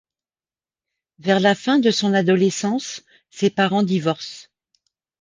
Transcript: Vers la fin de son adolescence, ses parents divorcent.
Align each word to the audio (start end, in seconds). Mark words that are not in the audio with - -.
Vers 1.19 1.39
la 1.39 1.53
fin 1.53 1.77
de 1.77 1.91
son 1.91 2.15
adolescence, 2.15 3.03
ses 3.29 3.51
parents 3.51 3.83
divorcent. 3.83 4.47